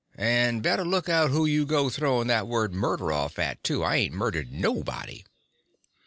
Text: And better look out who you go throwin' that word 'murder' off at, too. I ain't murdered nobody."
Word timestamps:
And 0.17 0.63
better 0.63 0.83
look 0.83 1.09
out 1.09 1.29
who 1.29 1.45
you 1.45 1.63
go 1.63 1.87
throwin' 1.91 2.25
that 2.25 2.47
word 2.47 2.73
'murder' 2.73 3.11
off 3.11 3.37
at, 3.37 3.63
too. 3.63 3.83
I 3.83 3.97
ain't 3.97 4.15
murdered 4.15 4.51
nobody." 4.51 5.23